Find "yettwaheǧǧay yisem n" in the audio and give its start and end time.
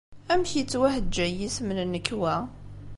0.57-1.79